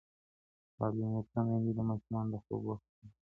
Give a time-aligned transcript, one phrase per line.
[0.75, 3.07] تعلیم یافته میندې د ماشومانو د خوب وخت تنظیموي.